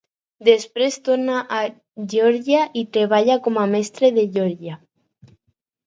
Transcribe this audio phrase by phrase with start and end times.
[0.47, 1.59] Després tornà a
[2.15, 4.85] Geòrgia i treballà com a mestre de georgià.